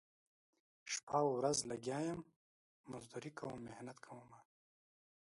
شپه 0.93 1.19
ورځ 1.37 1.57
لګیا 1.71 1.99
یم 2.07 2.21
مزدوري 2.91 3.31
کوم 3.39 3.55
محنت 3.67 3.97
کومه 4.05 4.39